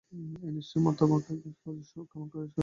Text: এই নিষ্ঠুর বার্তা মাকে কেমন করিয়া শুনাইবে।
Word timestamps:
এই 0.43 0.51
নিষ্ঠুর 0.55 0.81
বার্তা 0.85 1.05
মাকে 1.05 1.31
কেমন 1.33 1.53
করিয়া 1.61 1.83
শুনাইবে। 1.89 2.59